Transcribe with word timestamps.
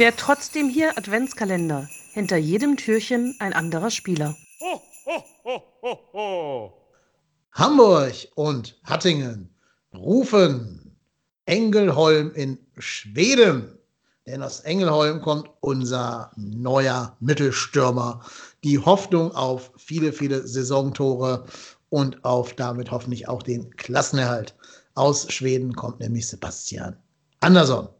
Wer 0.00 0.16
trotzdem 0.16 0.70
hier 0.70 0.96
Adventskalender. 0.96 1.86
Hinter 2.14 2.38
jedem 2.38 2.78
Türchen 2.78 3.36
ein 3.38 3.52
anderer 3.52 3.90
Spieler. 3.90 4.34
Ho, 4.58 4.80
ho, 5.84 6.02
ho, 6.14 6.72
Hamburg 7.52 8.14
und 8.34 8.80
Hattingen 8.84 9.54
rufen 9.94 10.96
Engelholm 11.44 12.32
in 12.32 12.56
Schweden. 12.78 13.78
Denn 14.26 14.42
aus 14.42 14.60
Engelholm 14.60 15.20
kommt 15.20 15.50
unser 15.60 16.30
neuer 16.34 17.14
Mittelstürmer. 17.20 18.22
Die 18.64 18.78
Hoffnung 18.78 19.32
auf 19.32 19.70
viele, 19.76 20.14
viele 20.14 20.48
Saisontore 20.48 21.44
und 21.90 22.24
auf 22.24 22.54
damit 22.54 22.90
hoffentlich 22.90 23.28
auch 23.28 23.42
den 23.42 23.76
Klassenerhalt. 23.76 24.54
Aus 24.94 25.30
Schweden 25.30 25.74
kommt 25.76 26.00
nämlich 26.00 26.26
Sebastian 26.26 26.96
Andersson. 27.40 27.90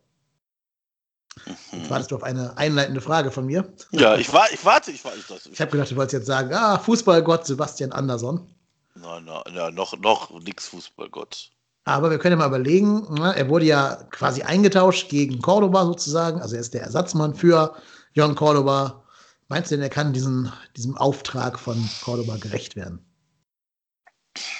Jetzt 1.72 1.90
wartest 1.90 2.10
du 2.10 2.16
auf 2.16 2.22
eine 2.22 2.56
einleitende 2.56 3.00
Frage 3.00 3.30
von 3.30 3.46
mir? 3.46 3.72
Ja, 3.90 4.16
ich, 4.16 4.32
war, 4.32 4.50
ich 4.52 4.64
warte. 4.64 4.90
Ich, 4.90 5.04
warte, 5.04 5.18
ich, 5.18 5.52
ich 5.52 5.60
habe 5.60 5.70
gedacht, 5.70 5.90
du 5.90 5.96
wolltest 5.96 6.14
jetzt 6.14 6.26
sagen, 6.26 6.52
ah, 6.54 6.78
Fußballgott 6.78 7.46
Sebastian 7.46 7.92
Andersson. 7.92 8.46
Nein, 8.94 9.24
nein, 9.24 9.42
nein 9.52 9.74
noch, 9.74 9.98
noch 9.98 10.30
nix 10.40 10.68
Fußballgott. 10.68 11.50
Aber 11.84 12.10
wir 12.10 12.18
können 12.18 12.32
ja 12.32 12.36
mal 12.38 12.48
überlegen, 12.48 13.14
ne? 13.14 13.34
er 13.34 13.48
wurde 13.48 13.64
ja 13.64 13.96
quasi 14.10 14.42
eingetauscht 14.42 15.08
gegen 15.08 15.40
Cordoba 15.40 15.84
sozusagen. 15.86 16.40
Also 16.40 16.56
er 16.56 16.60
ist 16.60 16.74
der 16.74 16.82
Ersatzmann 16.82 17.34
für 17.34 17.74
Jon 18.12 18.34
Cordoba. 18.34 19.04
Meinst 19.48 19.70
du 19.70 19.76
denn, 19.76 19.82
er 19.82 19.90
kann 19.90 20.12
diesen, 20.12 20.52
diesem 20.76 20.96
Auftrag 20.96 21.58
von 21.58 21.88
Cordoba 22.02 22.36
gerecht 22.36 22.76
werden? 22.76 23.04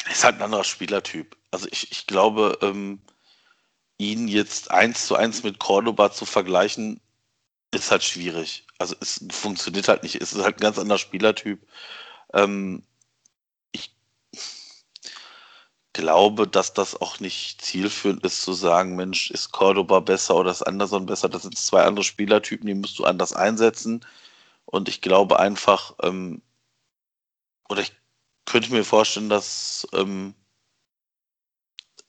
Er 0.07 0.13
ist 0.13 0.25
halt 0.25 0.37
ein 0.37 0.43
anderer 0.43 0.65
Spielertyp. 0.65 1.37
Also 1.51 1.69
ich, 1.71 1.93
ich 1.93 2.07
glaube, 2.07 2.59
ähm, 2.63 3.01
ihn 4.01 4.29
jetzt 4.29 4.71
eins 4.71 5.07
zu 5.07 5.15
eins 5.17 5.43
mit 5.43 5.59
Cordoba 5.59 6.11
zu 6.11 6.25
vergleichen, 6.25 7.01
ist 7.73 7.91
halt 7.91 8.03
schwierig. 8.03 8.67
Also 8.79 8.97
es 9.01 9.25
funktioniert 9.31 9.89
halt 9.89 10.03
nicht. 10.03 10.17
Es 10.17 10.33
ist 10.33 10.43
halt 10.43 10.57
ein 10.57 10.61
ganz 10.61 10.79
anderer 10.79 10.99
Spielertyp. 10.99 11.67
Ähm, 12.35 12.83
ich 13.73 13.95
glaube, 15.93 16.49
dass 16.49 16.73
das 16.75 17.01
auch 17.01 17.21
nicht 17.21 17.63
zielführend 17.63 18.25
ist, 18.25 18.43
zu 18.43 18.55
sagen, 18.55 18.97
Mensch, 18.97 19.31
ist 19.31 19.53
Cordoba 19.53 20.01
besser 20.01 20.37
oder 20.37 20.51
ist 20.51 20.63
Anderson 20.63 21.07
besser? 21.07 21.29
Das 21.29 21.43
sind 21.43 21.59
zwei 21.59 21.83
andere 21.85 22.05
Spielertypen, 22.05 22.67
die 22.67 22.75
musst 22.75 22.99
du 22.99 23.05
anders 23.05 23.35
einsetzen. 23.35 24.05
Und 24.65 24.89
ich 24.89 25.03
glaube 25.03 25.39
einfach, 25.41 25.95
ähm, 26.03 26.43
oder 27.69 27.83
ich 27.83 27.93
könnte 28.47 28.73
mir 28.73 28.85
vorstellen, 28.85 29.29
dass 29.29 29.87
ähm, 29.93 30.35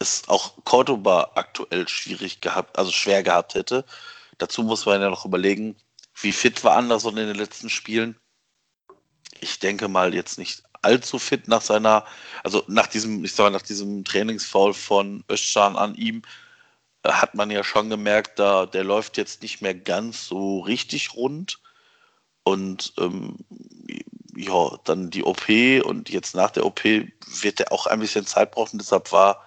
es 0.02 0.28
auch 0.28 0.54
Cordoba 0.66 1.32
aktuell 1.36 1.88
schwierig 1.88 2.42
gehabt, 2.42 2.78
also 2.78 2.92
schwer 2.92 3.24
gehabt 3.24 3.56
hätte. 3.56 3.86
Dazu 4.38 4.64
muss 4.64 4.86
man 4.86 5.02
ja 5.02 5.10
noch 5.10 5.26
überlegen, 5.26 5.76
wie 6.22 6.32
fit 6.32 6.64
war 6.64 6.76
Anderson 6.76 7.18
in 7.18 7.28
den 7.28 7.38
letzten 7.38 7.70
Spielen. 7.70 8.18
Ich 9.40 9.60
denke 9.60 9.88
mal 9.88 10.14
jetzt 10.14 10.38
nicht 10.38 10.64
allzu 10.82 11.20
fit 11.20 11.48
nach 11.48 11.62
seiner, 11.62 12.06
also 12.44 12.64
nach 12.68 12.88
diesem, 12.88 13.24
ich 13.24 13.34
sage 13.34 13.52
nach 13.52 13.62
diesem 13.62 14.04
Trainingsfoul 14.04 14.74
von 14.74 15.24
Özcan 15.30 15.76
an 15.76 15.96
ihm, 15.96 16.24
äh, 17.04 17.12
hat 17.12 17.36
man 17.36 17.52
ja 17.52 17.64
schon 17.64 17.90
gemerkt, 17.90 18.40
da 18.40 18.66
der 18.66 18.84
läuft 18.84 19.18
jetzt 19.18 19.42
nicht 19.42 19.62
mehr 19.62 19.76
ganz 19.76 20.28
so 20.28 20.60
richtig 20.62 21.14
rund. 21.14 21.60
Und 22.44 22.94
ähm, 22.98 23.38
ja, 24.36 24.78
dann 24.86 25.12
die 25.12 25.24
OP 25.24 25.48
und 25.86 26.10
jetzt 26.10 26.36
nach 26.36 26.52
der 26.52 26.66
OP 26.66 26.84
wird 26.84 27.60
er 27.60 27.72
auch 27.72 27.86
ein 27.86 28.00
bisschen 28.00 28.26
Zeit 28.26 28.52
brauchen. 28.52 28.80
Deshalb 28.80 29.12
war 29.12 29.46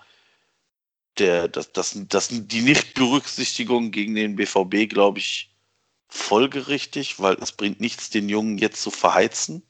der, 1.18 1.48
das, 1.48 1.72
das, 1.72 1.96
das, 2.08 2.28
die 2.30 2.62
Nichtberücksichtigung 2.62 3.90
gegen 3.90 4.14
den 4.14 4.36
BVB, 4.36 4.88
glaube 4.88 5.18
ich, 5.18 5.54
folgerichtig, 6.08 7.20
weil 7.20 7.34
es 7.34 7.52
bringt 7.52 7.80
nichts, 7.80 8.10
den 8.10 8.28
Jungen 8.28 8.58
jetzt 8.58 8.80
zu 8.82 8.90
verheizen 8.90 9.62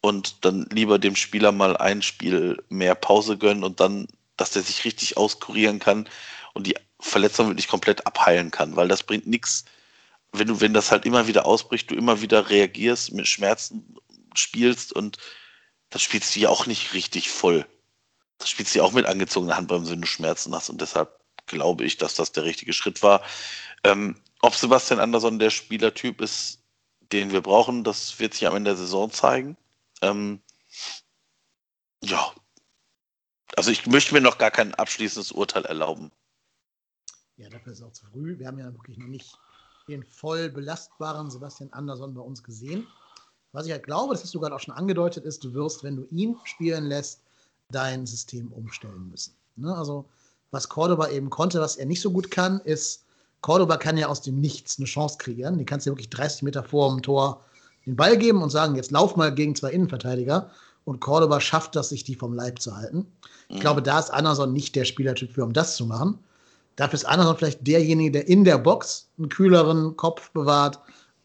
und 0.00 0.44
dann 0.44 0.66
lieber 0.72 0.98
dem 0.98 1.16
Spieler 1.16 1.52
mal 1.52 1.76
ein 1.76 2.02
Spiel 2.02 2.62
mehr 2.68 2.94
Pause 2.94 3.36
gönnen 3.36 3.64
und 3.64 3.80
dann, 3.80 4.06
dass 4.36 4.52
der 4.52 4.62
sich 4.62 4.84
richtig 4.84 5.16
auskurieren 5.16 5.78
kann 5.78 6.08
und 6.54 6.66
die 6.66 6.76
Verletzung 7.00 7.48
wirklich 7.48 7.68
komplett 7.68 8.06
abheilen 8.06 8.50
kann, 8.50 8.76
weil 8.76 8.88
das 8.88 9.02
bringt 9.02 9.26
nichts, 9.26 9.64
wenn 10.32 10.48
du, 10.48 10.60
wenn 10.60 10.74
das 10.74 10.90
halt 10.90 11.04
immer 11.06 11.26
wieder 11.26 11.46
ausbricht, 11.46 11.90
du 11.90 11.96
immer 11.96 12.20
wieder 12.20 12.48
reagierst, 12.50 13.12
mit 13.12 13.26
Schmerzen 13.26 13.96
spielst 14.34 14.92
und 14.92 15.18
das 15.90 16.02
spielst 16.02 16.36
du 16.36 16.40
ja 16.40 16.48
auch 16.48 16.66
nicht 16.66 16.94
richtig 16.94 17.30
voll 17.30 17.66
das 18.40 18.48
spielst 18.48 18.74
du 18.74 18.82
auch 18.82 18.92
mit 18.92 19.06
angezogener 19.06 19.56
Handbremse, 19.56 19.92
wenn 19.92 20.00
du 20.00 20.06
Schmerzen 20.06 20.54
hast. 20.54 20.70
Und 20.70 20.80
deshalb 20.80 21.20
glaube 21.46 21.84
ich, 21.84 21.98
dass 21.98 22.14
das 22.14 22.32
der 22.32 22.44
richtige 22.44 22.72
Schritt 22.72 23.02
war. 23.02 23.22
Ähm, 23.84 24.16
ob 24.40 24.54
Sebastian 24.54 24.98
Andersson 24.98 25.38
der 25.38 25.50
Spielertyp 25.50 26.20
ist, 26.20 26.58
den 27.12 27.32
wir 27.32 27.42
brauchen, 27.42 27.84
das 27.84 28.18
wird 28.18 28.34
sich 28.34 28.46
am 28.46 28.56
Ende 28.56 28.70
der 28.70 28.78
Saison 28.78 29.10
zeigen. 29.10 29.56
Ähm, 30.00 30.40
ja. 32.02 32.32
Also 33.56 33.70
ich 33.70 33.86
möchte 33.86 34.14
mir 34.14 34.22
noch 34.22 34.38
gar 34.38 34.50
kein 34.50 34.74
abschließendes 34.74 35.32
Urteil 35.32 35.66
erlauben. 35.66 36.10
Ja, 37.36 37.50
dafür 37.50 37.72
ist 37.72 37.80
es 37.80 37.84
auch 37.84 37.92
zu 37.92 38.06
früh. 38.06 38.38
Wir 38.38 38.46
haben 38.46 38.58
ja 38.58 38.72
wirklich 38.72 38.96
noch 38.96 39.08
nicht 39.08 39.36
den 39.88 40.04
voll 40.04 40.48
belastbaren 40.48 41.30
Sebastian 41.30 41.72
Andersson 41.72 42.14
bei 42.14 42.22
uns 42.22 42.42
gesehen. 42.42 42.86
Was 43.52 43.66
ich 43.66 43.72
halt 43.72 43.84
glaube, 43.84 44.14
das 44.14 44.22
hast 44.22 44.32
du 44.34 44.40
gerade 44.40 44.54
auch 44.54 44.60
schon 44.60 44.74
angedeutet, 44.74 45.24
ist, 45.24 45.42
du 45.42 45.52
wirst, 45.52 45.82
wenn 45.82 45.96
du 45.96 46.06
ihn 46.10 46.38
spielen 46.44 46.84
lässt, 46.84 47.22
dein 47.72 48.06
System 48.06 48.52
umstellen 48.52 49.08
müssen. 49.10 49.34
Ne? 49.56 49.74
Also, 49.74 50.06
was 50.50 50.68
Cordoba 50.68 51.08
eben 51.08 51.30
konnte, 51.30 51.60
was 51.60 51.76
er 51.76 51.86
nicht 51.86 52.00
so 52.00 52.10
gut 52.10 52.30
kann, 52.30 52.60
ist, 52.60 53.04
Cordoba 53.40 53.76
kann 53.76 53.96
ja 53.96 54.08
aus 54.08 54.20
dem 54.20 54.40
Nichts 54.40 54.78
eine 54.78 54.86
Chance 54.86 55.18
kreieren. 55.18 55.58
Die 55.58 55.64
kannst 55.64 55.86
du 55.86 55.90
ja 55.90 55.92
wirklich 55.92 56.10
30 56.10 56.42
Meter 56.42 56.62
vor 56.62 56.90
dem 56.90 57.02
Tor 57.02 57.44
den 57.86 57.96
Ball 57.96 58.18
geben 58.18 58.42
und 58.42 58.50
sagen, 58.50 58.76
jetzt 58.76 58.90
lauf 58.90 59.16
mal 59.16 59.34
gegen 59.34 59.54
zwei 59.54 59.70
Innenverteidiger. 59.70 60.50
Und 60.84 61.00
Cordoba 61.00 61.40
schafft 61.40 61.76
das, 61.76 61.90
sich 61.90 62.04
die 62.04 62.14
vom 62.14 62.34
Leib 62.34 62.60
zu 62.60 62.76
halten. 62.76 63.06
Ich 63.48 63.56
mhm. 63.56 63.60
glaube, 63.60 63.82
da 63.82 63.98
ist 63.98 64.10
Anderson 64.10 64.52
nicht 64.52 64.74
der 64.76 64.84
Spielertyp 64.84 65.32
für, 65.32 65.44
um 65.44 65.52
das 65.52 65.76
zu 65.76 65.86
machen. 65.86 66.18
Dafür 66.76 66.94
ist 66.94 67.04
Anderson 67.04 67.36
vielleicht 67.36 67.66
derjenige, 67.66 68.10
der 68.10 68.28
in 68.28 68.44
der 68.44 68.58
Box 68.58 69.08
einen 69.18 69.28
kühleren 69.28 69.96
Kopf 69.96 70.30
bewahrt 70.30 70.80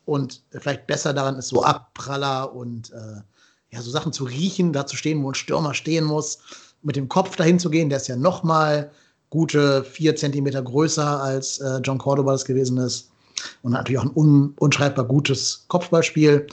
und 0.06 0.41
vielleicht 0.51 0.88
besser 0.88 1.13
daran 1.13 1.38
ist, 1.38 1.50
so 1.50 1.63
Abpraller 1.63 2.53
und 2.53 2.91
äh, 2.91 3.22
ja, 3.71 3.81
so 3.81 3.91
Sachen 3.91 4.13
zu 4.13 4.23
riechen, 4.23 4.73
da 4.73 4.85
zu 4.85 4.95
stehen, 4.95 5.23
wo 5.23 5.29
ein 5.29 5.35
Stürmer 5.35 5.73
stehen 5.73 6.05
muss, 6.05 6.39
mit 6.81 6.95
dem 6.95 7.09
Kopf 7.09 7.35
dahin 7.35 7.59
zu 7.59 7.69
gehen, 7.69 7.89
der 7.89 7.97
ist 7.97 8.07
ja 8.07 8.15
noch 8.15 8.43
mal 8.43 8.91
gute 9.29 9.83
vier 9.83 10.15
Zentimeter 10.15 10.61
größer 10.61 11.21
als 11.21 11.59
äh, 11.59 11.79
John 11.83 11.97
Cordoba 11.97 12.31
das 12.31 12.45
gewesen 12.45 12.77
ist. 12.77 13.09
Und 13.63 13.73
natürlich 13.73 13.99
auch 13.99 14.05
ein 14.05 14.15
un 14.15 14.53
unschreibbar 14.59 15.05
gutes 15.05 15.65
Kopfballspiel. 15.67 16.47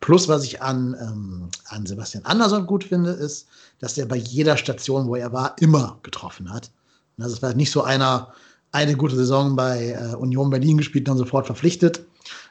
Plus, 0.00 0.28
was 0.28 0.44
ich 0.44 0.62
an, 0.62 0.96
ähm, 1.00 1.48
an 1.66 1.84
Sebastian 1.84 2.24
Andersson 2.24 2.66
gut 2.66 2.84
finde, 2.84 3.10
ist, 3.10 3.46
dass 3.80 3.98
er 3.98 4.06
bei 4.06 4.16
jeder 4.16 4.56
Station, 4.56 5.06
wo 5.06 5.16
er 5.16 5.32
war, 5.32 5.56
immer 5.60 5.98
getroffen 6.02 6.52
hat. 6.52 6.70
Also 7.18 7.36
es 7.36 7.42
war 7.42 7.54
nicht 7.54 7.70
so 7.70 7.82
einer, 7.82 8.32
eine 8.72 8.96
gute 8.96 9.16
Saison 9.16 9.54
bei 9.54 9.90
äh, 9.90 10.14
Union 10.16 10.50
Berlin 10.50 10.78
gespielt 10.78 11.08
und 11.08 11.16
dann 11.16 11.24
sofort 11.24 11.46
verpflichtet, 11.46 12.04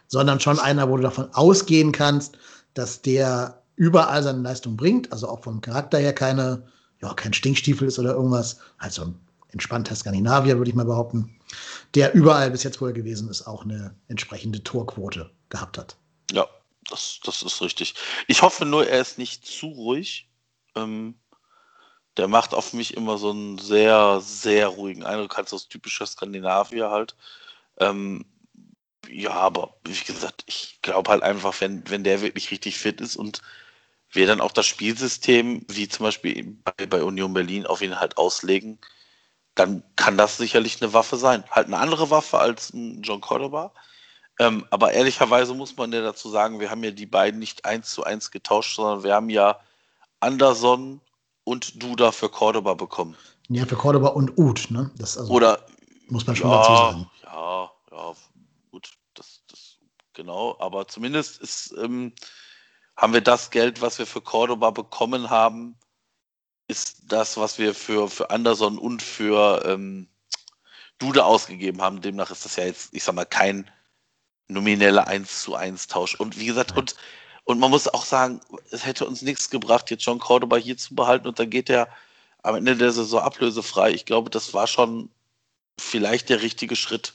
sondern 0.07 0.39
schon 0.39 0.59
einer, 0.59 0.89
wo 0.89 0.97
du 0.97 1.03
davon 1.03 1.27
ausgehen 1.33 1.91
kannst, 1.91 2.37
dass 2.73 3.01
der 3.01 3.60
überall 3.75 4.23
seine 4.23 4.41
Leistung 4.41 4.77
bringt, 4.77 5.11
also 5.11 5.27
auch 5.27 5.43
vom 5.43 5.61
Charakter 5.61 5.97
her 5.97 6.13
keine, 6.13 6.67
ja, 7.01 7.13
kein 7.13 7.33
Stinkstiefel 7.33 7.87
ist 7.87 7.99
oder 7.99 8.13
irgendwas, 8.13 8.59
also 8.77 9.03
ein 9.03 9.19
entspannter 9.49 9.95
Skandinavier, 9.95 10.57
würde 10.57 10.69
ich 10.69 10.75
mal 10.75 10.85
behaupten, 10.85 11.37
der 11.95 12.13
überall 12.13 12.51
bis 12.51 12.63
jetzt, 12.63 12.81
wo 12.81 12.87
er 12.87 12.93
gewesen 12.93 13.29
ist, 13.29 13.47
auch 13.47 13.63
eine 13.63 13.95
entsprechende 14.07 14.63
Torquote 14.63 15.29
gehabt 15.49 15.77
hat. 15.77 15.97
Ja, 16.31 16.47
das, 16.89 17.19
das 17.23 17.43
ist 17.43 17.61
richtig. 17.61 17.95
Ich 18.27 18.41
hoffe 18.41 18.65
nur, 18.65 18.87
er 18.87 19.01
ist 19.01 19.17
nicht 19.17 19.45
zu 19.45 19.67
ruhig. 19.67 20.29
Ähm, 20.75 21.15
der 22.17 22.27
macht 22.27 22.53
auf 22.53 22.73
mich 22.73 22.95
immer 22.95 23.17
so 23.17 23.31
einen 23.31 23.57
sehr, 23.57 24.19
sehr 24.21 24.67
ruhigen 24.67 25.03
Eindruck, 25.03 25.37
halt 25.37 25.49
so 25.49 25.57
typischer 25.57 26.05
Skandinavier 26.05 26.89
halt. 26.89 27.15
Ähm, 27.77 28.25
ja, 29.11 29.31
aber 29.31 29.75
wie 29.83 29.93
gesagt, 29.93 30.43
ich 30.47 30.79
glaube 30.81 31.11
halt 31.11 31.23
einfach, 31.23 31.59
wenn, 31.59 31.89
wenn 31.89 32.03
der 32.03 32.21
wirklich 32.21 32.51
richtig 32.51 32.77
fit 32.77 33.01
ist 33.01 33.15
und 33.15 33.41
wir 34.11 34.27
dann 34.27 34.41
auch 34.41 34.51
das 34.51 34.65
Spielsystem, 34.65 35.65
wie 35.69 35.87
zum 35.87 36.05
Beispiel 36.05 36.57
bei, 36.63 36.85
bei 36.85 37.03
Union 37.03 37.33
Berlin, 37.33 37.65
auf 37.65 37.81
ihn 37.81 37.99
halt 37.99 38.17
auslegen, 38.17 38.79
dann 39.55 39.83
kann 39.95 40.17
das 40.17 40.37
sicherlich 40.37 40.81
eine 40.81 40.93
Waffe 40.93 41.17
sein. 41.17 41.43
Halt 41.49 41.67
eine 41.67 41.77
andere 41.77 42.09
Waffe 42.09 42.39
als 42.39 42.73
ein 42.73 43.01
John 43.01 43.21
Cordoba. 43.21 43.71
Ähm, 44.39 44.65
aber 44.69 44.93
ehrlicherweise 44.93 45.53
muss 45.53 45.75
man 45.77 45.91
ja 45.91 46.01
dazu 46.01 46.29
sagen, 46.29 46.59
wir 46.59 46.71
haben 46.71 46.83
ja 46.83 46.91
die 46.91 47.05
beiden 47.05 47.39
nicht 47.39 47.65
eins 47.65 47.91
zu 47.91 48.03
eins 48.03 48.31
getauscht, 48.31 48.75
sondern 48.75 49.03
wir 49.03 49.13
haben 49.13 49.29
ja 49.29 49.59
Anderson 50.19 51.01
und 51.43 51.81
Duda 51.81 52.11
für 52.11 52.29
Cordoba 52.29 52.73
bekommen. 52.73 53.15
Ja, 53.49 53.65
für 53.65 53.75
Cordoba 53.75 54.09
und 54.09 54.37
Uth, 54.37 54.71
ne? 54.71 54.89
Das 54.97 55.17
also, 55.17 55.31
Oder 55.33 55.65
muss 56.07 56.25
man 56.25 56.35
schon 56.35 56.49
ja, 56.49 56.57
dazu 56.57 56.75
sagen. 56.75 57.09
Ja, 57.23 57.71
ja, 57.91 58.13
genau, 60.13 60.57
aber 60.59 60.87
zumindest 60.87 61.41
ist 61.41 61.73
ähm, 61.77 62.13
haben 62.95 63.13
wir 63.13 63.21
das 63.21 63.49
Geld, 63.51 63.81
was 63.81 63.99
wir 63.99 64.05
für 64.05 64.21
Cordoba 64.21 64.69
bekommen 64.71 65.29
haben, 65.29 65.77
ist 66.67 67.01
das, 67.05 67.37
was 67.37 67.57
wir 67.57 67.73
für, 67.73 68.09
für 68.09 68.29
Anderson 68.29 68.77
und 68.77 69.01
für 69.01 69.63
ähm, 69.65 70.07
Dude 70.99 71.25
ausgegeben 71.25 71.81
haben. 71.81 72.01
Demnach 72.01 72.31
ist 72.31 72.45
das 72.45 72.55
ja 72.55 72.65
jetzt, 72.65 72.93
ich 72.93 73.03
sag 73.03 73.15
mal, 73.15 73.25
kein 73.25 73.69
nominelle 74.47 75.07
1 75.07 75.43
zu 75.43 75.55
1 75.55 75.87
Tausch. 75.87 76.15
Und 76.15 76.39
wie 76.39 76.45
gesagt, 76.45 76.77
und, 76.77 76.95
und 77.43 77.59
man 77.59 77.71
muss 77.71 77.87
auch 77.87 78.05
sagen, 78.05 78.39
es 78.69 78.85
hätte 78.85 79.05
uns 79.05 79.21
nichts 79.21 79.49
gebracht, 79.49 79.89
jetzt 79.89 80.05
John 80.05 80.19
Cordoba 80.19 80.57
hier 80.57 80.77
zu 80.77 80.95
behalten 80.95 81.27
und 81.27 81.39
dann 81.39 81.49
geht 81.49 81.69
er 81.69 81.89
am 82.43 82.55
Ende 82.55 82.75
der 82.75 82.91
Saison 82.91 83.21
ablösefrei. 83.21 83.91
Ich 83.91 84.05
glaube, 84.05 84.29
das 84.29 84.53
war 84.53 84.67
schon 84.67 85.09
vielleicht 85.79 86.29
der 86.29 86.41
richtige 86.41 86.75
Schritt. 86.75 87.13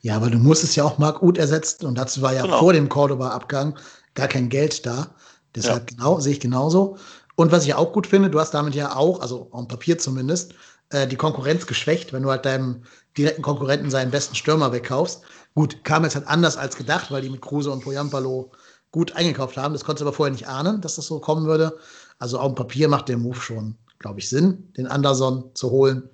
Ja, 0.00 0.16
aber 0.16 0.30
du 0.30 0.38
musstest 0.38 0.76
ja 0.76 0.84
auch 0.84 0.98
Marc 0.98 1.22
Uth 1.22 1.38
ersetzen 1.38 1.86
und 1.86 1.96
dazu 1.96 2.22
war 2.22 2.32
ja 2.32 2.42
genau. 2.42 2.58
vor 2.58 2.72
dem 2.72 2.88
Cordoba-Abgang 2.88 3.78
gar 4.14 4.28
kein 4.28 4.48
Geld 4.48 4.84
da. 4.86 5.14
Deshalb 5.54 5.90
ja. 5.90 5.96
genau, 5.96 6.20
sehe 6.20 6.32
ich 6.32 6.40
genauso. 6.40 6.96
Und 7.34 7.52
was 7.52 7.64
ich 7.64 7.74
auch 7.74 7.92
gut 7.92 8.06
finde, 8.06 8.30
du 8.30 8.40
hast 8.40 8.52
damit 8.52 8.74
ja 8.74 8.94
auch, 8.94 9.20
also 9.20 9.48
am 9.52 9.68
Papier 9.68 9.98
zumindest, 9.98 10.54
äh, 10.90 11.06
die 11.06 11.16
Konkurrenz 11.16 11.66
geschwächt, 11.66 12.12
wenn 12.12 12.22
du 12.22 12.30
halt 12.30 12.44
deinem 12.44 12.82
direkten 13.16 13.42
Konkurrenten 13.42 13.90
seinen 13.90 14.10
besten 14.10 14.34
Stürmer 14.34 14.72
wegkaufst. 14.72 15.22
Gut, 15.54 15.84
kam 15.84 16.04
jetzt 16.04 16.14
halt 16.14 16.26
anders 16.28 16.56
als 16.56 16.76
gedacht, 16.76 17.10
weil 17.10 17.22
die 17.22 17.30
mit 17.30 17.42
Kruse 17.42 17.70
und 17.70 17.82
Poyampalo 17.82 18.52
gut 18.90 19.16
eingekauft 19.16 19.56
haben. 19.56 19.72
Das 19.72 19.84
konntest 19.84 20.02
du 20.02 20.06
aber 20.06 20.16
vorher 20.16 20.32
nicht 20.32 20.48
ahnen, 20.48 20.80
dass 20.80 20.96
das 20.96 21.06
so 21.06 21.18
kommen 21.18 21.46
würde. 21.46 21.78
Also 22.18 22.38
auf 22.38 22.52
dem 22.52 22.54
Papier 22.54 22.88
macht 22.88 23.08
der 23.08 23.16
Move 23.16 23.40
schon, 23.40 23.76
glaube 23.98 24.20
ich, 24.20 24.28
Sinn, 24.28 24.72
den 24.76 24.86
Anderson 24.86 25.50
zu 25.54 25.70
holen. 25.70 26.08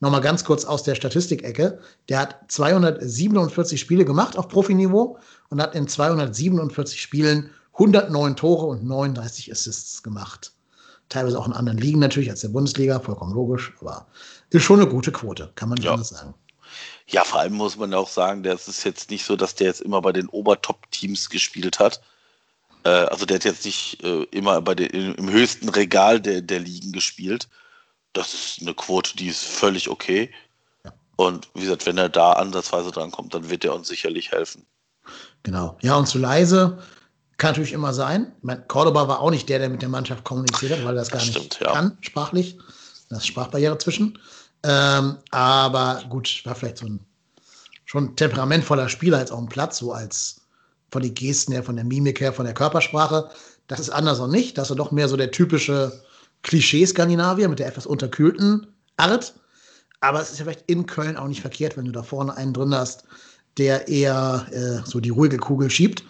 Nochmal 0.00 0.20
ganz 0.20 0.44
kurz 0.44 0.64
aus 0.64 0.82
der 0.82 0.94
Statistikecke. 0.94 1.78
Der 2.08 2.20
hat 2.20 2.36
247 2.48 3.80
Spiele 3.80 4.04
gemacht 4.04 4.36
auf 4.36 4.48
Profiniveau 4.48 5.18
und 5.48 5.62
hat 5.62 5.74
in 5.74 5.88
247 5.88 7.00
Spielen 7.00 7.50
109 7.72 8.36
Tore 8.36 8.66
und 8.66 8.84
39 8.84 9.50
Assists 9.52 10.02
gemacht. 10.02 10.52
Teilweise 11.08 11.38
auch 11.38 11.46
in 11.46 11.52
anderen 11.52 11.78
Ligen 11.78 12.00
natürlich 12.00 12.30
als 12.30 12.40
der 12.40 12.48
Bundesliga, 12.48 12.98
vollkommen 12.98 13.32
logisch, 13.32 13.72
aber 13.80 14.06
ist 14.50 14.64
schon 14.64 14.80
eine 14.80 14.88
gute 14.88 15.12
Quote, 15.12 15.52
kann 15.54 15.68
man 15.68 15.80
ja. 15.80 15.92
anders 15.92 16.08
sagen. 16.08 16.34
Ja, 17.06 17.22
vor 17.22 17.40
allem 17.40 17.54
muss 17.54 17.76
man 17.76 17.94
auch 17.94 18.08
sagen, 18.08 18.42
das 18.42 18.66
ist 18.66 18.84
jetzt 18.84 19.10
nicht 19.10 19.24
so, 19.24 19.36
dass 19.36 19.54
der 19.54 19.68
jetzt 19.68 19.80
immer 19.80 20.02
bei 20.02 20.12
den 20.12 20.28
Obertop-Teams 20.28 21.30
gespielt 21.30 21.78
hat. 21.78 22.00
Äh, 22.84 22.88
also 22.88 23.24
der 23.24 23.36
hat 23.36 23.44
jetzt 23.44 23.64
nicht 23.64 24.02
äh, 24.02 24.24
immer 24.24 24.60
bei 24.60 24.74
den, 24.74 25.14
im 25.14 25.30
höchsten 25.30 25.68
Regal 25.68 26.20
der, 26.20 26.42
der 26.42 26.60
Ligen 26.60 26.92
gespielt. 26.92 27.48
Das 28.16 28.32
ist 28.32 28.62
eine 28.62 28.74
Quote, 28.74 29.16
die 29.16 29.28
ist 29.28 29.44
völlig 29.44 29.88
okay. 29.88 30.30
Ja. 30.84 30.92
Und 31.16 31.48
wie 31.54 31.60
gesagt, 31.60 31.84
wenn 31.84 31.98
er 31.98 32.08
da 32.08 32.32
ansatzweise 32.32 32.90
drankommt, 32.90 33.34
dann 33.34 33.50
wird 33.50 33.64
er 33.64 33.74
uns 33.74 33.88
sicherlich 33.88 34.32
helfen. 34.32 34.64
Genau. 35.42 35.76
Ja, 35.82 35.96
und 35.96 36.06
zu 36.06 36.18
leise 36.18 36.78
kann 37.36 37.50
natürlich 37.50 37.72
immer 37.72 37.92
sein. 37.92 38.32
Ich 38.38 38.44
meine, 38.44 38.62
Cordoba 38.62 39.06
war 39.08 39.20
auch 39.20 39.30
nicht 39.30 39.48
der, 39.48 39.58
der 39.58 39.68
mit 39.68 39.82
der 39.82 39.90
Mannschaft 39.90 40.24
kommuniziert 40.24 40.72
hat, 40.72 40.84
weil 40.84 40.94
er 40.94 41.00
das 41.00 41.10
gar 41.10 41.18
das 41.18 41.28
nicht 41.28 41.36
stimmt, 41.36 41.60
ja. 41.60 41.72
kann, 41.72 41.98
sprachlich. 42.00 42.58
Da 43.10 43.18
ist 43.18 43.26
Sprachbarriere 43.26 43.76
zwischen. 43.78 44.18
Ähm, 44.62 45.18
aber 45.30 46.02
gut, 46.08 46.42
war 46.44 46.54
vielleicht 46.54 46.78
so 46.78 46.86
ein 46.86 47.06
schon 47.84 48.16
temperamentvoller 48.16 48.88
Spieler 48.88 49.20
jetzt 49.20 49.30
auf 49.30 49.38
dem 49.38 49.48
Platz, 49.48 49.78
so 49.78 49.92
als 49.92 50.40
von 50.90 51.02
den 51.02 51.14
Gesten 51.14 51.52
her, 51.52 51.62
von 51.62 51.76
der 51.76 51.84
Mimik 51.84 52.20
her, 52.20 52.32
von 52.32 52.46
der 52.46 52.54
Körpersprache. 52.54 53.30
Das 53.68 53.78
ist 53.78 53.90
anders 53.90 54.20
auch 54.20 54.28
nicht. 54.28 54.56
Das 54.56 54.70
ist 54.70 54.76
doch 54.78 54.90
mehr 54.90 55.08
so 55.08 55.16
der 55.16 55.30
typische 55.30 56.02
Klischee-Skandinavier 56.46 57.48
mit 57.48 57.58
der 57.58 57.66
etwas 57.66 57.86
unterkühlten 57.86 58.66
Art. 58.96 59.34
Aber 60.00 60.20
es 60.20 60.30
ist 60.30 60.38
ja 60.38 60.44
vielleicht 60.44 60.70
in 60.70 60.86
Köln 60.86 61.16
auch 61.16 61.26
nicht 61.26 61.40
verkehrt, 61.40 61.76
wenn 61.76 61.86
du 61.86 61.92
da 61.92 62.02
vorne 62.02 62.36
einen 62.36 62.52
drin 62.52 62.74
hast, 62.74 63.04
der 63.58 63.88
eher 63.88 64.46
äh, 64.52 64.88
so 64.88 65.00
die 65.00 65.10
ruhige 65.10 65.38
Kugel 65.38 65.70
schiebt. 65.70 66.04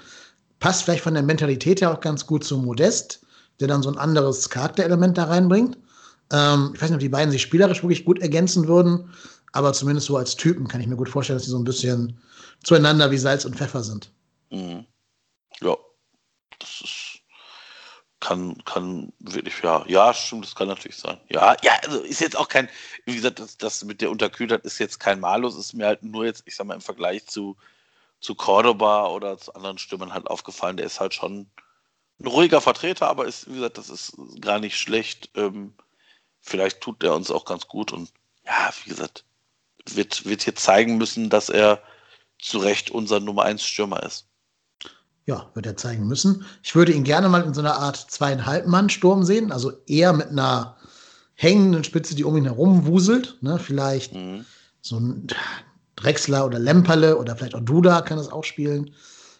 Passt 0.61 0.83
vielleicht 0.83 1.03
von 1.03 1.15
der 1.15 1.23
Mentalität 1.23 1.81
her 1.81 1.93
auch 1.93 2.01
ganz 2.01 2.27
gut 2.27 2.45
zu 2.45 2.59
Modest, 2.59 3.25
der 3.61 3.69
dann 3.69 3.83
so 3.83 3.91
ein 3.91 3.99
anderes 3.99 4.51
Charakterelement 4.51 5.17
da 5.17 5.25
reinbringt. 5.25 5.79
Ähm, 6.33 6.73
ich 6.75 6.83
weiß 6.83 6.91
nicht, 6.91 6.97
ob 6.97 7.01
die 7.01 7.09
beiden 7.09 7.31
sich 7.31 7.43
spielerisch 7.43 7.83
wirklich 7.83 8.05
gut 8.05 8.19
ergänzen 8.19 8.67
würden, 8.69 9.11
aber 9.53 9.73
zumindest 9.73 10.09
so 10.09 10.17
als 10.17 10.37
Typen 10.37 10.69
kann 10.69 10.81
ich 10.81 10.87
mir 10.87 10.97
gut 10.97 11.09
vorstellen, 11.09 11.39
dass 11.39 11.45
sie 11.45 11.53
so 11.53 11.59
ein 11.59 11.65
bisschen 11.65 12.19
zueinander 12.65 13.11
wie 13.11 13.19
Salz 13.19 13.45
und 13.45 13.57
Pfeffer 13.57 13.83
sind. 13.83 14.11
Mhm. 14.51 14.85
Ja, 15.61 15.77
das 16.59 16.81
ist, 16.83 17.06
kann, 18.27 18.57
kann 18.65 19.13
wirklich, 19.21 19.63
ja, 19.63 19.85
ja, 19.87 20.13
stimmt, 20.13 20.47
das 20.47 20.57
kann 20.57 20.67
natürlich 20.67 20.97
sein. 20.97 21.21
Ja, 21.29 21.57
ja, 21.63 21.75
also 21.85 22.01
ist 22.01 22.21
jetzt 22.21 22.37
auch 22.37 22.49
kein, 22.49 22.69
wie 23.05 23.15
gesagt, 23.15 23.39
das, 23.39 23.57
das 23.57 23.85
mit 23.85 24.01
der 24.01 24.11
Unterkühltheit 24.11 24.65
ist 24.65 24.79
jetzt 24.81 24.99
kein 24.99 25.21
Malus, 25.21 25.57
ist 25.57 25.75
mir 25.75 25.87
halt 25.87 26.03
nur 26.03 26.25
jetzt, 26.25 26.43
ich 26.45 26.57
sag 26.57 26.67
mal, 26.67 26.75
im 26.75 26.81
Vergleich 26.81 27.25
zu, 27.27 27.57
zu 28.21 28.35
Cordoba 28.35 29.07
oder 29.11 29.39
zu 29.39 29.55
anderen 29.55 29.79
Stimmen 29.79 30.13
halt 30.13 30.27
aufgefallen, 30.27 30.77
der 30.77 30.87
ist 30.87 30.99
halt 30.99 31.15
schon 31.15 31.49
ein 32.19 32.27
ruhiger 32.27 32.61
Vertreter, 32.61 33.07
aber 33.07 33.27
ist, 33.27 33.49
wie 33.49 33.55
gesagt, 33.55 33.79
das 33.79 33.91
ist 33.91 34.17
gar 34.41 34.59
nicht 34.59 34.77
schlecht. 34.77 35.31
Ähm, 35.37 35.73
vielleicht 36.41 36.81
tut 36.81 37.05
er 37.05 37.15
uns 37.15 37.31
auch 37.31 37.45
ganz 37.45 37.69
gut 37.69 37.93
und 37.93 38.11
ja, 38.45 38.71
wie 38.83 38.91
gesagt, 38.91 39.25
wird, 39.89 40.25
wird 40.25 40.43
hier 40.43 40.57
zeigen 40.57 40.97
müssen, 40.99 41.31
dass 41.31 41.49
er 41.49 41.81
zu 42.41 42.59
Recht 42.59 42.91
unser 42.91 43.21
Nummer 43.21 43.45
1 43.45 43.63
Stürmer 43.63 44.03
ist. 44.03 44.27
Ja, 45.27 45.51
wird 45.55 45.67
er 45.67 45.77
zeigen 45.77 46.07
müssen. 46.07 46.45
Ich 46.63 46.75
würde 46.77 46.93
ihn 46.93 47.03
gerne 47.03 47.29
mal 47.29 47.43
in 47.43 47.53
so 47.53 47.61
einer 47.61 47.77
Art 47.77 47.97
zweieinhalb 47.97 48.67
Mann 48.67 48.89
Sturm 48.89 49.25
sehen, 49.25 49.51
also 49.51 49.73
eher 49.87 50.13
mit 50.13 50.29
einer 50.29 50.77
hängenden 51.35 51.85
Spitze, 51.85 52.15
die 52.15 52.25
um 52.25 52.37
ihn 52.37 52.45
herum 52.45 52.87
wuselt. 52.87 53.37
Ne? 53.41 53.59
Vielleicht 53.59 54.15
mhm. 54.15 54.45
so 54.81 54.99
ein 54.99 55.27
Drexler 55.97 56.47
oder 56.47 56.59
Lemperle 56.59 57.17
oder 57.17 57.35
vielleicht 57.37 57.57
auch 57.57 57.61
Duda 57.61 58.03
kann 58.03 58.19
das 58.19 58.31
auch 58.31 58.45
spielen. 58.45 58.91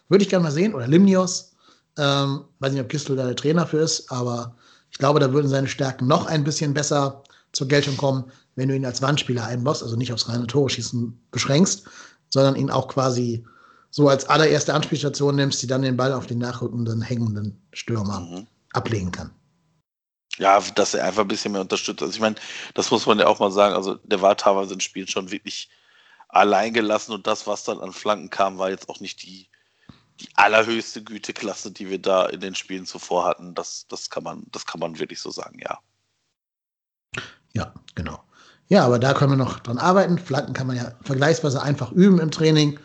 Würde 0.09 0.23
ich 0.23 0.29
gerne 0.29 0.43
mal 0.43 0.51
sehen. 0.51 0.73
Oder 0.73 0.87
Limnios. 0.87 1.53
Ähm, 1.97 2.43
weiß 2.59 2.73
nicht, 2.73 2.81
ob 2.81 2.89
Kistel 2.89 3.15
da 3.15 3.25
der 3.25 3.35
Trainer 3.35 3.65
für 3.65 3.79
ist, 3.79 4.11
aber 4.11 4.55
ich 4.91 4.99
glaube, 4.99 5.19
da 5.19 5.33
würden 5.33 5.47
seine 5.47 5.67
Stärken 5.67 6.05
noch 6.05 6.27
ein 6.27 6.43
bisschen 6.43 6.73
besser 6.73 7.23
zur 7.53 7.67
Geltung 7.67 7.97
kommen, 7.97 8.25
wenn 8.55 8.69
du 8.69 8.75
ihn 8.75 8.85
als 8.85 9.01
Wandspieler 9.01 9.45
einbaust, 9.45 9.81
also 9.81 9.95
nicht 9.95 10.13
aufs 10.13 10.29
reine 10.29 10.45
Tore 10.45 10.69
schießen 10.69 11.17
beschränkst, 11.31 11.85
sondern 12.29 12.55
ihn 12.55 12.69
auch 12.69 12.87
quasi 12.87 13.43
so 13.97 14.09
als 14.09 14.29
allererste 14.29 14.75
Anspielstation 14.75 15.37
nimmst, 15.37 15.59
die 15.63 15.65
dann 15.65 15.81
den 15.81 15.97
Ball 15.97 16.13
auf 16.13 16.27
den 16.27 16.37
nachrückenden, 16.37 17.01
hängenden 17.01 17.59
Stürmer 17.73 18.19
mhm. 18.19 18.47
ablegen 18.73 19.11
kann. 19.11 19.31
Ja, 20.37 20.61
dass 20.75 20.93
er 20.93 21.03
einfach 21.03 21.23
ein 21.23 21.27
bisschen 21.27 21.53
mehr 21.53 21.61
unterstützt. 21.61 22.03
Also 22.03 22.13
ich 22.13 22.19
meine, 22.19 22.35
das 22.75 22.91
muss 22.91 23.07
man 23.07 23.17
ja 23.17 23.25
auch 23.25 23.39
mal 23.39 23.49
sagen, 23.49 23.73
also 23.73 23.95
der 23.95 24.21
war 24.21 24.37
teilweise 24.37 24.75
im 24.75 24.81
Spiel 24.81 25.07
schon 25.07 25.31
wirklich 25.31 25.71
allein 26.29 26.73
gelassen 26.73 27.13
und 27.13 27.25
das, 27.25 27.47
was 27.47 27.63
dann 27.63 27.79
an 27.79 27.91
Flanken 27.91 28.29
kam, 28.29 28.59
war 28.59 28.69
jetzt 28.69 28.87
auch 28.87 28.99
nicht 28.99 29.23
die, 29.23 29.49
die 30.19 30.29
allerhöchste 30.35 31.03
Güteklasse, 31.03 31.71
die 31.71 31.89
wir 31.89 31.99
da 31.99 32.27
in 32.27 32.39
den 32.39 32.53
Spielen 32.53 32.85
zuvor 32.85 33.25
hatten. 33.25 33.55
Das, 33.55 33.87
das, 33.87 34.11
kann, 34.11 34.21
man, 34.21 34.43
das 34.51 34.67
kann 34.67 34.79
man 34.79 34.99
wirklich 34.99 35.19
so 35.19 35.31
sagen, 35.31 35.57
ja. 35.57 35.79
Ja, 37.53 37.73
genau. 37.95 38.23
Ja, 38.67 38.85
aber 38.85 38.99
da 38.99 39.15
können 39.15 39.31
wir 39.31 39.37
noch 39.37 39.57
dran 39.57 39.79
arbeiten. 39.79 40.19
Flanken 40.19 40.53
kann 40.53 40.67
man 40.67 40.77
ja 40.77 40.91
vergleichsweise 41.01 41.63
einfach 41.63 41.91
üben 41.93 42.19
im 42.19 42.29
Training. 42.29 42.79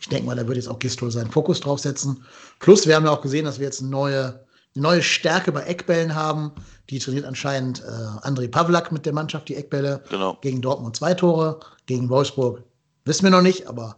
Ich 0.00 0.08
denke 0.08 0.26
mal, 0.26 0.36
da 0.36 0.46
wird 0.46 0.56
jetzt 0.56 0.68
auch 0.68 0.78
Gistol 0.78 1.10
seinen 1.10 1.30
Fokus 1.30 1.60
drauf 1.60 1.80
setzen. 1.80 2.24
Plus, 2.58 2.86
wir 2.86 2.96
haben 2.96 3.04
ja 3.04 3.10
auch 3.10 3.22
gesehen, 3.22 3.44
dass 3.44 3.58
wir 3.58 3.66
jetzt 3.66 3.80
eine 3.80 3.90
neue, 3.90 4.46
eine 4.74 4.82
neue 4.82 5.02
Stärke 5.02 5.52
bei 5.52 5.62
Eckbällen 5.62 6.14
haben. 6.14 6.52
Die 6.90 6.98
trainiert 6.98 7.24
anscheinend 7.24 7.82
äh, 7.82 8.26
André 8.26 8.48
Pavlak 8.48 8.92
mit 8.92 9.06
der 9.06 9.12
Mannschaft, 9.12 9.48
die 9.48 9.56
Eckbälle. 9.56 10.02
Genau. 10.10 10.38
Gegen 10.40 10.60
Dortmund 10.60 10.96
zwei 10.96 11.14
Tore, 11.14 11.60
gegen 11.86 12.08
Wolfsburg 12.08 12.62
wissen 13.06 13.24
wir 13.24 13.30
noch 13.30 13.40
nicht, 13.40 13.66
aber 13.66 13.96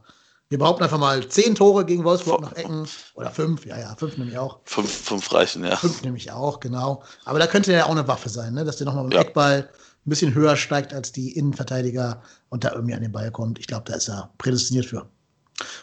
wir 0.50 0.59
behaupten 0.59 0.85
einfach 0.85 0.99
mal 0.99 1.26
zehn 1.28 1.55
Tore 1.55 1.85
gegen 1.85 2.05
Wolfsburg 2.05 2.40
nach 2.40 2.52
Ecken. 2.52 2.87
Oder 3.14 3.31
fünf, 3.31 3.67
ja, 3.67 3.78
ja, 3.78 3.97
fünf 3.97 4.17
nehme 4.17 4.31
ich 4.31 4.38
auch. 4.38 4.61
Fünf, 4.64 4.90
fünf 4.90 5.33
reichen, 5.33 5.64
ja. 5.64 5.76
Fünf 5.76 6.02
nehme 6.02 6.17
ich 6.17 6.31
auch, 6.31 6.61
genau. 6.61 7.02
Aber 7.25 7.38
da 7.38 7.47
könnte 7.47 7.73
ja 7.73 7.85
auch 7.85 7.90
eine 7.90 8.07
Waffe 8.07 8.28
sein, 8.28 8.55
ne? 8.55 8.64
dass 8.64 8.76
der 8.76 8.87
nochmal 8.87 9.05
mit 9.05 9.12
dem 9.12 9.17
ja. 9.17 9.23
Eckball 9.23 9.69
ein 10.07 10.11
bisschen 10.11 10.33
höher 10.35 10.57
steigt 10.57 10.95
als 10.95 11.12
die 11.12 11.33
Innenverteidiger 11.33 12.23
und 12.49 12.64
da 12.64 12.73
irgendwie 12.73 12.95
an 12.95 13.02
den 13.02 13.12
Ball 13.12 13.31
kommt. 13.31 13.59
Ich 13.59 13.67
glaube, 13.67 13.85
da 13.90 13.97
ist 13.97 14.09
er 14.09 14.31
prädestiniert 14.38 14.87
für. 14.87 15.07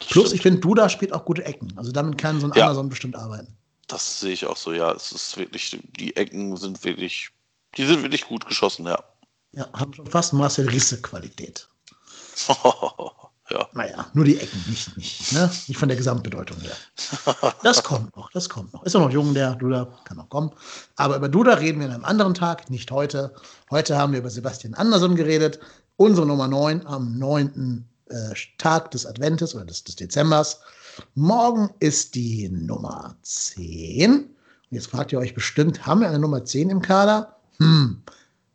Plus, 0.08 0.32
ich 0.32 0.42
finde, 0.42 0.60
Duda 0.60 0.88
spielt 0.88 1.12
auch 1.12 1.24
gute 1.24 1.44
Ecken. 1.44 1.72
Also 1.76 1.92
damit 1.92 2.18
kann 2.18 2.40
so 2.40 2.46
ein 2.46 2.52
ja. 2.54 2.64
Amazon 2.64 2.88
bestimmt 2.88 3.16
arbeiten. 3.16 3.56
Das 3.88 4.20
sehe 4.20 4.32
ich 4.32 4.46
auch 4.46 4.56
so, 4.56 4.72
ja. 4.72 4.92
Es 4.92 5.12
ist 5.12 5.36
wirklich, 5.36 5.78
die 5.98 6.16
Ecken 6.16 6.56
sind 6.56 6.82
wirklich, 6.84 7.30
die 7.76 7.86
sind 7.86 8.02
wirklich 8.02 8.26
gut 8.26 8.46
geschossen, 8.46 8.86
ja. 8.86 8.98
Ja, 9.52 9.68
haben 9.72 9.94
schon 9.94 10.06
fast 10.06 10.32
Marcel 10.32 10.68
Risse-Qualität. 10.68 11.68
ja. 13.50 13.68
Naja, 13.72 14.06
nur 14.12 14.24
die 14.24 14.38
Ecken, 14.38 14.62
nicht, 14.68 14.96
nicht, 14.96 15.32
ne? 15.32 15.50
nicht 15.68 15.78
von 15.78 15.88
der 15.88 15.96
Gesamtbedeutung 15.96 16.60
her. 16.60 16.76
Das 17.62 17.82
kommt 17.82 18.14
noch, 18.16 18.30
das 18.32 18.48
kommt 18.48 18.72
noch. 18.74 18.82
Ist 18.82 18.94
doch 18.94 19.00
noch 19.00 19.10
jung, 19.10 19.34
der 19.34 19.54
Duda 19.54 19.86
kann 20.04 20.16
noch 20.16 20.28
kommen. 20.28 20.50
Aber 20.96 21.16
über 21.16 21.28
Duda 21.28 21.54
reden 21.54 21.80
wir 21.80 21.86
an 21.86 21.94
einem 21.94 22.04
anderen 22.04 22.34
Tag, 22.34 22.68
nicht 22.70 22.90
heute. 22.90 23.34
Heute 23.70 23.96
haben 23.96 24.12
wir 24.12 24.18
über 24.18 24.30
Sebastian 24.30 24.74
Andersson 24.74 25.16
geredet. 25.16 25.60
Unsere 25.96 26.26
Nummer 26.26 26.48
9 26.48 26.86
am 26.86 27.18
9. 27.18 27.88
Äh, 28.08 28.34
Tag 28.58 28.92
des 28.92 29.04
Adventes 29.04 29.54
oder 29.54 29.64
des, 29.64 29.82
des 29.84 29.96
Dezembers. 29.96 30.60
Morgen 31.14 31.70
ist 31.80 32.14
die 32.14 32.48
Nummer 32.48 33.16
10. 33.22 34.24
Und 34.24 34.30
jetzt 34.70 34.88
fragt 34.88 35.12
ihr 35.12 35.18
euch 35.18 35.34
bestimmt, 35.34 35.86
haben 35.86 36.00
wir 36.00 36.08
eine 36.08 36.18
Nummer 36.18 36.44
10 36.44 36.70
im 36.70 36.80
Kader? 36.80 37.36
Hm, 37.58 38.02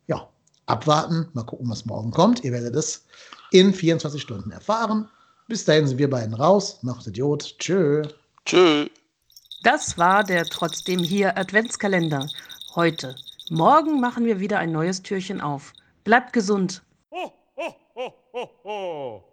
ja, 0.06 0.28
abwarten, 0.66 1.28
mal 1.34 1.44
gucken, 1.44 1.68
was 1.68 1.84
morgen 1.84 2.10
kommt. 2.10 2.44
Ihr 2.44 2.52
werdet 2.52 2.74
es 2.76 3.04
in 3.50 3.74
24 3.74 4.20
Stunden 4.20 4.50
erfahren. 4.50 5.08
Bis 5.48 5.64
dahin 5.64 5.86
sind 5.86 5.98
wir 5.98 6.08
beiden 6.08 6.34
raus. 6.34 6.78
Macht 6.82 7.06
Idiot. 7.06 7.58
Tschö. 7.58 8.02
Tschö. 8.46 8.88
Das 9.64 9.98
war 9.98 10.24
der 10.24 10.44
trotzdem 10.46 11.00
hier 11.00 11.36
Adventskalender. 11.36 12.26
Heute. 12.74 13.14
Morgen 13.50 14.00
machen 14.00 14.24
wir 14.24 14.40
wieder 14.40 14.58
ein 14.58 14.72
neues 14.72 15.02
Türchen 15.02 15.40
auf. 15.40 15.72
Bleibt 16.04 16.32
gesund. 16.32 16.82
Ho, 17.10 17.32
ho, 17.56 17.74
ho, 17.94 18.14
ho, 18.32 18.50
ho. 18.64 19.31